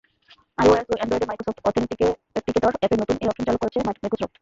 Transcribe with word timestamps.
IOS 0.57 0.87
ও 0.89 0.95
অ্যান্ড্রয়েডে 0.97 1.27
Microsoft 1.29 1.59
authenticator 1.69 2.11
অ্যাপে 2.73 2.95
নতুন 3.01 3.15
এ 3.17 3.25
অপশন 3.29 3.45
চালু 3.47 3.59
করেছ 3.61 3.75
মাইক্রোসফট। 3.87 4.33